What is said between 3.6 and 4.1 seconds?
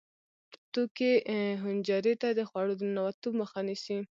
نیسي.